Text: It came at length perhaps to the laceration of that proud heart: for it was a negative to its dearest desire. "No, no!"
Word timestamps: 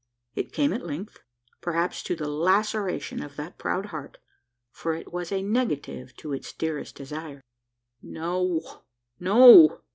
It 0.33 0.51
came 0.51 0.73
at 0.73 0.83
length 0.83 1.19
perhaps 1.61 2.01
to 2.05 2.15
the 2.15 2.27
laceration 2.27 3.21
of 3.21 3.35
that 3.35 3.59
proud 3.59 3.85
heart: 3.93 4.17
for 4.71 4.95
it 4.95 5.13
was 5.13 5.31
a 5.31 5.43
negative 5.43 6.15
to 6.17 6.33
its 6.33 6.53
dearest 6.53 6.95
desire. 6.95 7.43
"No, 8.01 8.81
no!" 9.19 9.81